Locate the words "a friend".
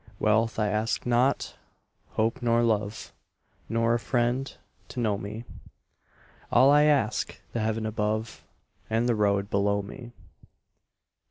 3.93-4.51